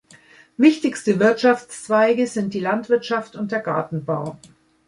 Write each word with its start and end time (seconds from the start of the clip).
Wichtigste 0.57 1.19
Wirtschaftszweige 1.19 2.25
sind 2.25 2.55
die 2.55 2.59
Landwirtschaft 2.59 3.35
und 3.35 3.51
der 3.51 3.59
Gartenbau. 3.59 4.35